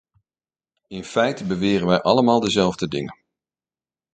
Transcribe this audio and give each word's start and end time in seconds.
In 0.87 1.03
feite 1.03 1.45
beweren 1.45 1.87
wij 1.87 2.01
allemaal 2.01 2.39
dezelfde 2.39 2.87
dingen. 2.87 3.17